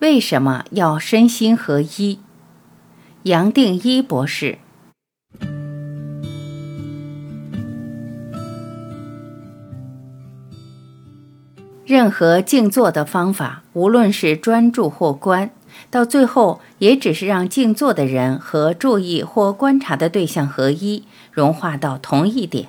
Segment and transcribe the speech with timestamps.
[0.00, 2.20] 为什么要身心合一？
[3.24, 4.56] 杨定一博士。
[11.84, 15.50] 任何静坐的方法，无论是专注或观，
[15.90, 22.68] 到最后也只是让静坐的人和注意或观察的对象合一，融化到同一点。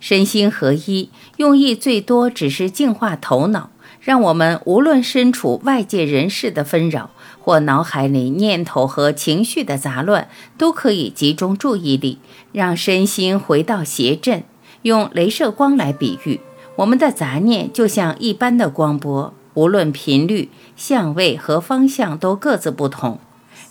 [0.00, 3.70] 身心合一，用意最多只是净化头脑，
[4.00, 12.18] 让我们无论身处外界人事的纷扰，或脑海里念头和情绪的杂乱，都可以集中注意力，
[12.52, 14.42] 让身心回到谐振。
[14.82, 16.40] 用镭射光来比喻，
[16.76, 23.18] 我们的杂念就像一般的光波，无论频率、相位和方向都各自不同。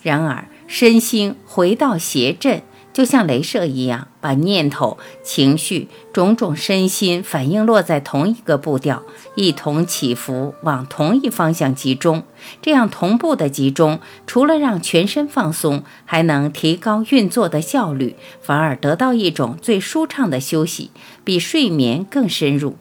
[0.03, 2.61] 然而，身心回到谐振。
[2.99, 9.03] 就像镭射一样，把念头、情绪、种种身心反应落在同一个步调，
[9.35, 12.23] 一同起伏，往同一方向集中。
[12.61, 20.91] 这样同步的集中，除了让全身放松，还能提高运作的效率，反而得到一种最舒畅的休息，
[21.23, 22.75] 比睡眠更深入。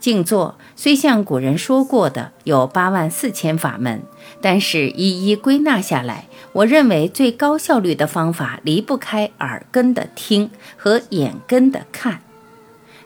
[0.00, 4.02] 静坐虽像古人说过的有八万四千法门，
[4.40, 12.20] 但是一一归纳下来，我认为最高效率的方法离不开耳根的听和眼根的看。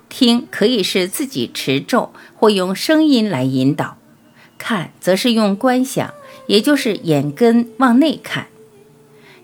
[0.08, 3.96] 听可以是自己持咒或用声音来引导，
[4.58, 6.12] 看则是用观想，
[6.46, 8.48] 也就是眼根往内看。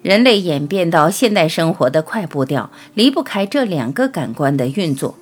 [0.02, 5.16] 人类演变到现代生活的快步调，离不开这两个感官的运作。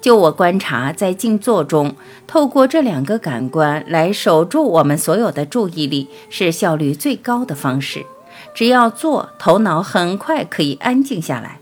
[0.00, 8.06] 就我观察，在静坐中，透过这两个感官来守住我们所有的注意力，是效率最高的方式。
[8.54, 11.58] 只要做，头脑很快可以安静下来。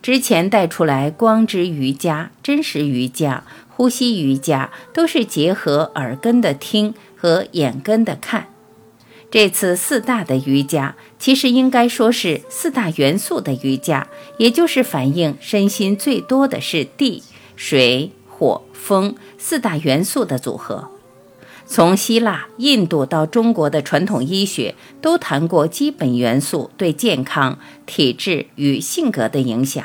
[0.00, 8.48] 之前带出来光之瑜伽、真实瑜伽、呼吸瑜伽，都是结合耳根的听和眼根的看。
[9.30, 17.22] 这次四大的瑜伽，其实应该说是四大元素的瑜伽，也就是反映身心最多的是地。
[17.56, 20.88] 水、火、风四大元素的组合，
[21.66, 29.84] 从希腊、印度到中国的传统医学都谈过基本元素对健康、体质与性格的影响。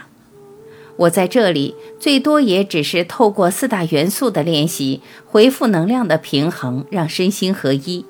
[0.97, 8.03] 我在这里最多也只是透过四大元素的练习，恢复能量的平衡，让身心合一。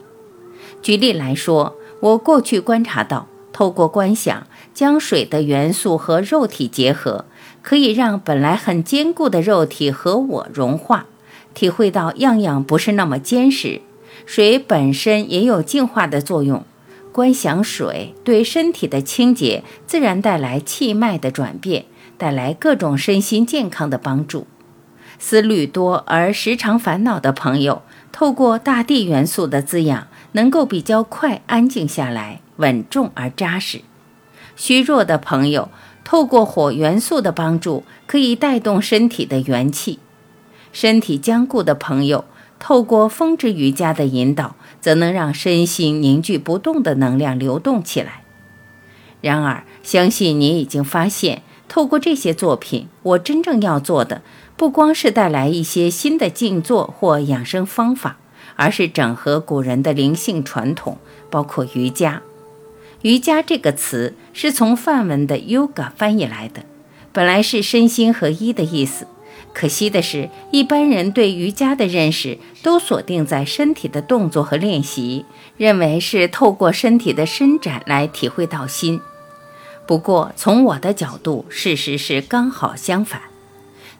[0.81, 4.47] 举例来说，我过去观察到，透过观想，
[4.77, 7.25] 将水的元素和肉体结合。
[7.63, 11.07] 可以让本来很坚固的肉体和我融化，
[11.55, 13.81] 体会到样样不是那么坚实。
[14.27, 16.63] 水本身也有净化的作用，
[17.11, 21.85] 观想水对身体的清洁，自然带来气脉的转变，
[22.19, 24.45] 带来各种身心健康的帮助。
[25.17, 33.81] 思虑多而时常烦恼的朋友，透过大地元素的滋养，能够比较快安静下来，稳重而扎实。
[34.57, 35.69] 虚弱的朋友。
[36.03, 39.99] 透过火元素的帮助，可以带动身体的元气；
[40.71, 42.23] 身体坚固的朋友，
[42.59, 48.23] 透过风之瑜伽的引导，则能让身心凝聚不动的能量流动起来。
[49.19, 54.21] 然而，相信你已经发现，透过这些作品，我真正要做的，
[54.55, 58.15] 不光是带来一些新的静坐或养生方法，
[58.55, 60.97] 而是整合古人的灵性传统，
[61.29, 62.21] 包括瑜伽。
[63.03, 66.63] 瑜伽这个词是从梵文的 yoga 翻译来的，
[67.11, 69.07] 本来是身心合一的意思。
[69.53, 75.25] 可惜的是，一般人对瑜伽的认识都锁定在身体的动作和练习，
[75.57, 78.99] 认为是透过身体的伸展来体会到心。
[79.87, 83.21] 不过，从我的角度，事实是刚好相反，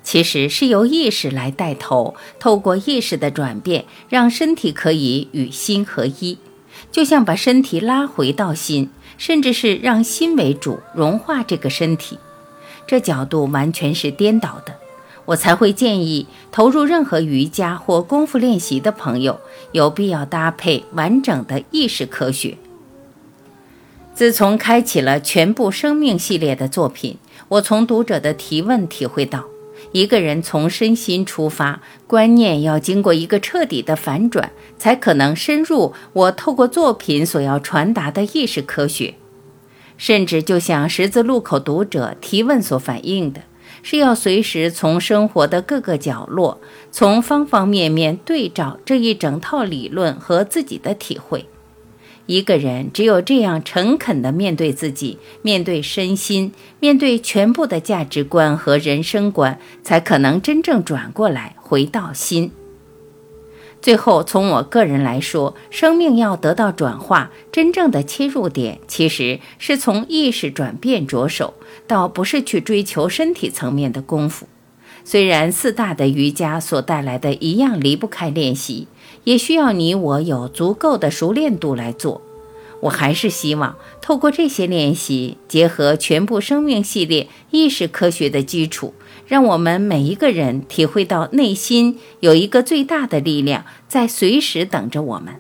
[0.04, 6.38] 其实是由意识来带头，透过意识的转变，让身体可以与心合一。
[6.92, 12.18] 就像把身体拉回到心，甚至是让心为主融化这个身体，
[12.88, 14.76] 这角度完全是颠倒的。
[15.26, 19.42] 我才会建议投入任何瑜伽或功夫练习的朋友，
[19.74, 22.58] 有必要搭配完整的意识科学。
[24.16, 27.18] 自从开启了全部生命系列的作品，
[27.50, 29.44] 我从读者的提问体会到。
[29.92, 39.16] 一个人从身心出发，观念要经过一个彻底的反转，才可能深入我透过作品所要传达的意识科学。
[39.98, 43.42] 甚至就像十字路口读者提问所反映的，
[43.82, 46.62] 是要随时从生活的各个角落，
[46.92, 51.48] 从方方面面对照这一整套理论和自己的体会。
[52.28, 62.52] 一个人只有这样诚恳地面对自己，面对身心，面对全部的价值观和人生观，才可能真正转过来回到心。
[63.82, 71.54] 最后，从我个人来说，生命要得到转化，真正的切入点其实是从意识转变着手，
[71.88, 74.48] 倒不是去追求身体层面的功夫。
[75.06, 78.90] 虽然四大的瑜伽所带来的一样离不开练习，
[79.28, 82.22] 也需要你我有足够的熟练度来做。
[82.80, 88.94] 我还是希望透过这些练习，结合全部生命系列意识科学的基础。
[89.28, 95.36] 让我们每一个人体会到内心有一个最大的力量在随时等着我们，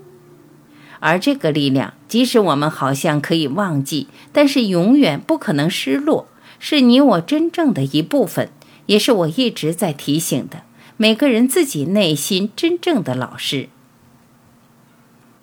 [0.99, 6.27] 而这个力量，即使我们好像可以忘记，但是永远不可能失落，
[6.59, 8.49] 是你我真正的一部分，
[8.87, 10.63] 也是我一直在提醒的
[10.97, 13.69] 每个人自己内心真正的老师。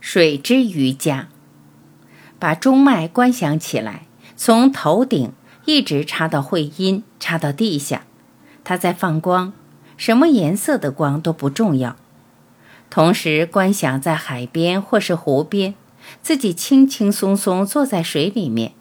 [0.06, 1.28] 水之瑜伽，
[2.38, 4.06] 把中脉观想起来，
[4.36, 5.32] 从头顶
[5.64, 8.04] 一直插到会阴，插到地下。
[8.62, 9.54] 它在放光，
[9.96, 11.96] 什么颜色的光都不重要。
[12.90, 15.74] 同时观想在海边或是湖边，
[16.20, 18.72] 自己轻轻松松坐在水里面，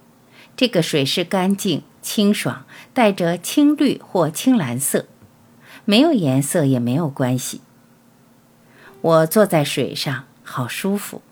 [0.58, 5.06] 这个水是干净、清爽，带着青绿或青蓝色，
[5.86, 7.62] 没有颜色也没有关系。
[9.00, 11.24] 我坐在水上，好舒服。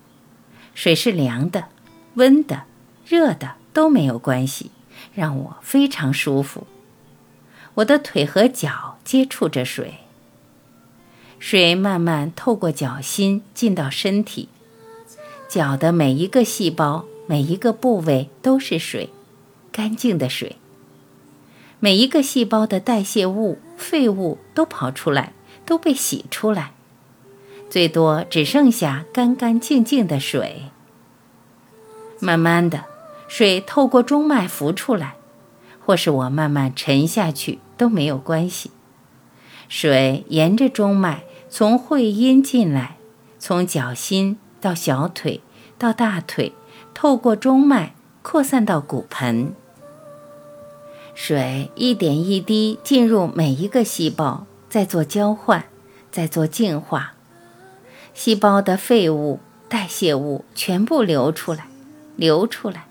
[0.74, 1.66] 水是凉的、
[2.16, 2.64] 温的、
[3.06, 4.72] 热的都没有关系，
[5.14, 6.66] 让我非常舒服。
[7.76, 10.00] 我的腿和脚接触着水，
[11.38, 14.50] 水慢慢透过脚心进到身体，
[15.48, 19.12] 脚的每一个细胞、每一个部位都是水，
[19.72, 20.56] 干净的水。
[21.80, 25.34] 每一个细胞的代谢物、废物都跑出来，
[25.66, 26.74] 都被洗出来，
[27.72, 30.66] 最多只剩下干干净净的水。
[32.20, 32.84] 慢慢的，
[33.28, 35.16] 水透过中脉浮出来。
[35.84, 38.70] 或是我慢慢沉下去都没有关系。
[39.68, 42.98] 水沿着中脉从会阴进来，
[43.40, 45.42] 从脚心到小腿
[45.80, 46.54] 到大腿，
[46.94, 49.54] 透过中脉扩散到骨盆。
[51.16, 55.66] 水一点一滴进入每一个细胞，在做交换，
[56.12, 57.16] 在做净化。
[58.14, 61.68] 细胞的废物、代谢物全部流出来，
[62.16, 62.88] 流出来，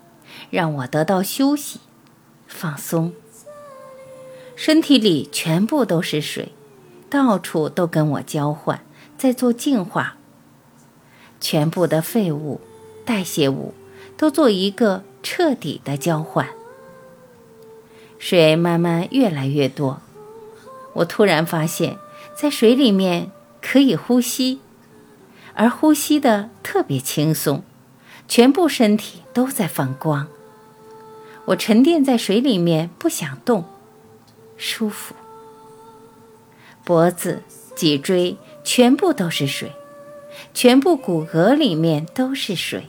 [0.50, 1.80] 让我得到休息。
[2.48, 3.12] 放松，
[4.56, 6.52] 身体里全部都是水，
[7.08, 8.82] 到处都跟我交换，
[9.16, 10.16] 在做净化。
[11.40, 12.60] 全部的废物、
[13.04, 13.72] 代谢物
[14.16, 16.48] 都做一个彻底的交换。
[18.18, 20.02] 水慢慢越来越多，
[20.94, 21.96] 我突然发现，
[22.34, 23.30] 在水里面
[23.62, 24.60] 可以呼吸，
[25.54, 27.62] 而呼吸的特别轻松，
[28.28, 30.26] 全部身体都在放光。
[31.46, 33.64] 我沉淀在水里面，不想动，
[34.56, 35.14] 舒服。
[36.84, 37.42] 脖子、
[37.74, 39.72] 脊椎全部都是水，
[40.54, 42.88] 全部骨骼里面都是水，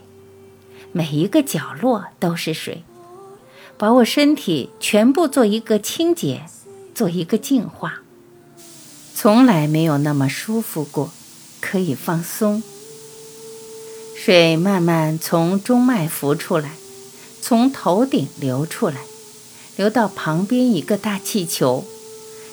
[0.92, 2.84] 每一个角落都是水，
[3.78, 6.46] 把我身体全部做一个清洁，
[6.94, 8.02] 做一个净化。
[9.14, 11.12] 从来没有那么舒服过，
[11.62, 12.62] 可以放松。
[14.18, 16.74] 水慢慢从中脉浮出来。
[17.44, 19.02] 从头顶流出来，
[19.76, 21.84] 流到旁边一个大气球，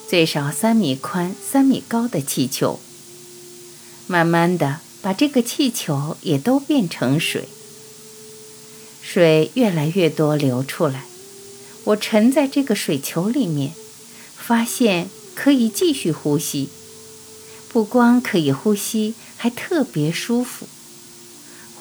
[0.08, 2.80] 最少三米宽、三米高的气球。
[4.06, 7.46] 慢慢的把这个气球也都变成水，
[9.02, 11.04] 水越来越多流出来。
[11.84, 13.74] 我沉在这个水球里面，
[14.36, 16.70] 发现可以继续呼吸，
[17.72, 20.66] 不光可以呼吸，还特别舒服。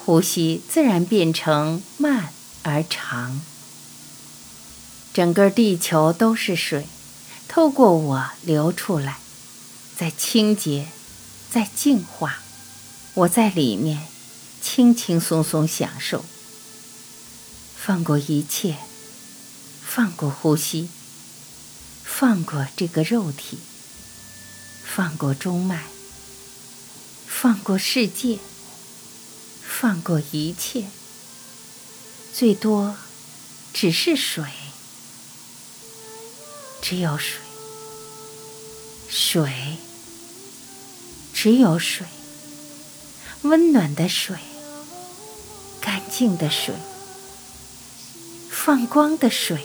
[0.04, 2.32] 呼吸自然变成慢。
[2.64, 3.40] 而长，
[5.14, 6.86] 整个地球都是水，
[7.46, 9.20] 透过我流出来，
[9.96, 10.88] 在清洁，
[11.50, 12.40] 在净化。
[13.14, 14.08] 我在里面
[14.60, 16.24] 轻轻松松享受，
[17.76, 18.76] 放过一切，
[19.80, 20.90] 放过呼吸，
[22.04, 23.58] 放过这个肉体，
[24.94, 25.84] 放过中脉，
[27.26, 28.38] 放过世界，
[29.62, 30.86] 放过一切。
[32.34, 32.96] 最多
[33.72, 34.44] 只是水，
[36.82, 37.38] 只有水，
[39.08, 39.76] 水，
[41.32, 42.06] 只有水，
[43.42, 44.36] 温暖的水，
[45.80, 46.74] 干净的水，
[48.50, 49.64] 放光的水。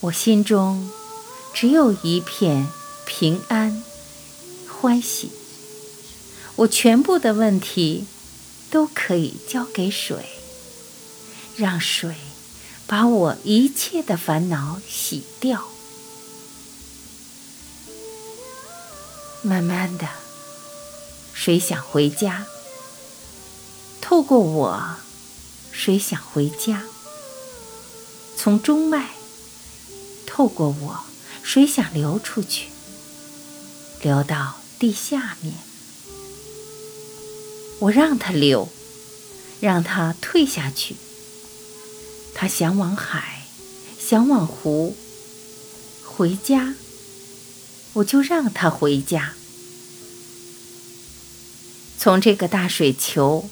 [0.00, 0.90] 我心中
[1.52, 2.68] 只有一片
[3.06, 3.82] 平安、
[4.68, 5.30] 欢喜。
[6.56, 8.06] 我全部的问题。
[8.72, 10.24] 都可以交给水，
[11.56, 12.16] 让水
[12.86, 15.68] 把我一切的烦恼洗掉。
[19.42, 20.08] 慢慢的，
[21.34, 22.46] 谁想回家？
[24.00, 24.96] 透过我，
[25.70, 26.84] 谁想回家？
[28.38, 29.10] 从中脉，
[30.24, 31.04] 透过我，
[31.42, 32.68] 水想流出去？
[34.02, 35.54] 流到地下面，
[37.80, 38.68] 我让它流，
[39.60, 40.96] 让它退下去。
[42.34, 43.46] 他想往海，
[44.00, 44.96] 想往湖，
[46.04, 46.74] 回家，
[47.92, 49.34] 我就让他回家。
[51.98, 53.48] 从这个大水球，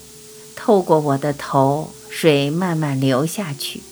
[0.56, 3.82] 透过我的头，水慢慢流下去，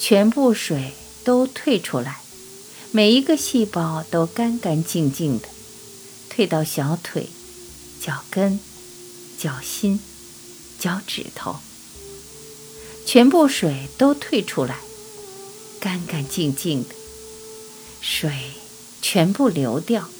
[0.00, 2.21] 全部水都退出来，
[2.94, 5.48] 每一个细胞都干干净净的，
[6.28, 7.30] 退到小腿、
[7.98, 8.60] 脚跟、
[9.38, 9.98] 脚心、
[10.78, 11.56] 脚趾头，
[13.06, 14.76] 全部水都退出来，
[15.80, 16.90] 干干净净的，
[18.02, 18.30] 水
[19.00, 20.10] 全部流掉。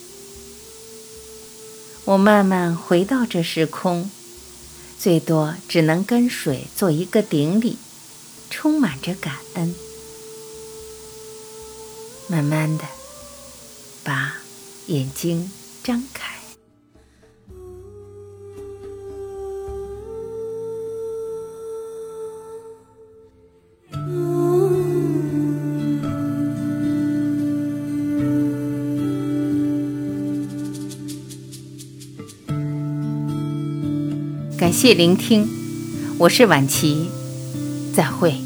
[2.07, 4.11] 我慢慢回到这时空，
[4.99, 7.77] 最多只能跟水做一个顶礼，
[8.49, 9.75] 充满着感恩。
[12.33, 12.85] 慢慢的，
[14.03, 14.37] 把
[14.87, 15.51] 眼睛
[15.83, 16.33] 张开。
[34.57, 35.47] 感谢聆听，
[36.17, 37.11] 我是晚琪，
[37.95, 38.42] 再会。